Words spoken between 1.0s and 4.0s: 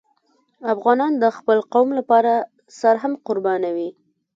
د خپل قوم لپاره سر هم قربانوي.